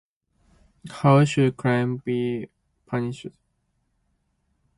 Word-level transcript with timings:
How 0.89 1.25
should 1.25 1.57
crime 1.57 1.97
be 1.97 2.49
punished? 2.87 3.27